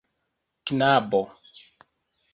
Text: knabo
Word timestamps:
knabo 0.65 1.21